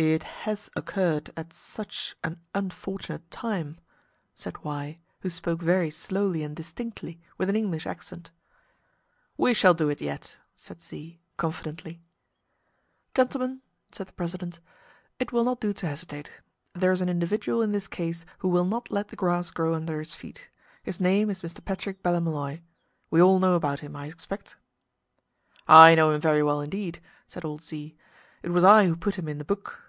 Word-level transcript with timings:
"It 0.00 0.22
has 0.22 0.70
occurred 0.76 1.30
at 1.36 1.52
such 1.52 2.14
an 2.22 2.38
unfortunate 2.54 3.28
time," 3.32 3.80
said 4.32 4.62
Y, 4.62 5.00
who 5.22 5.28
spoke 5.28 5.60
very 5.60 5.90
slowly 5.90 6.44
and 6.44 6.54
distinctly, 6.54 7.20
with 7.36 7.50
an 7.50 7.56
English 7.56 7.84
accent. 7.84 8.30
"We 9.36 9.54
shall 9.54 9.74
do 9.74 9.88
it 9.88 10.00
yet," 10.00 10.36
said 10.54 10.80
Z, 10.80 11.18
confidently. 11.36 12.00
"Gentlemen," 13.12 13.60
said 13.90 14.06
the 14.06 14.12
president, 14.12 14.60
"it 15.18 15.32
will 15.32 15.42
not 15.42 15.60
do 15.60 15.72
to 15.72 15.88
hesitate. 15.88 16.42
There 16.74 16.92
is 16.92 17.00
an 17.00 17.08
individual 17.08 17.60
in 17.60 17.72
this 17.72 17.88
case 17.88 18.24
who 18.38 18.46
will 18.46 18.64
not 18.64 18.92
let 18.92 19.08
the 19.08 19.16
grass 19.16 19.50
grow 19.50 19.74
under 19.74 19.98
his 19.98 20.14
feet. 20.14 20.48
His 20.84 21.00
name 21.00 21.28
is 21.28 21.42
Mr. 21.42 21.60
Patrick 21.64 22.04
Ballymolloy. 22.04 22.60
We 23.10 23.20
all 23.20 23.40
know 23.40 23.54
about 23.54 23.80
him, 23.80 23.96
I 23.96 24.06
expect?" 24.06 24.56
"I 25.66 25.96
know 25.96 26.12
him 26.12 26.20
very 26.20 26.44
well 26.44 26.60
indeed," 26.60 27.00
said 27.26 27.44
old 27.44 27.62
Z. 27.64 27.96
"It 28.44 28.50
was 28.50 28.62
I 28.62 28.86
who 28.86 28.94
put 28.94 29.18
him 29.18 29.26
in 29.26 29.38
the 29.38 29.44
book." 29.44 29.82